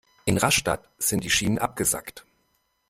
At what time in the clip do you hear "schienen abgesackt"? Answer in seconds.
1.29-2.25